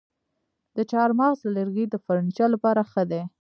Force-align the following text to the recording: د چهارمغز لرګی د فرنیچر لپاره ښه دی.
د 0.75 0.77
چهارمغز 0.89 1.39
لرګی 1.57 1.85
د 1.89 1.95
فرنیچر 2.05 2.47
لپاره 2.55 2.81
ښه 2.91 3.03
دی. 3.11 3.21